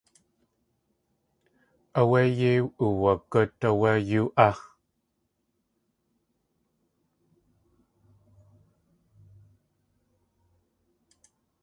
Áwé 1.99 2.21
yéi 2.39 2.59
uwagút 2.85 3.59
áwé 3.67 3.91
yú.á. 4.09 4.49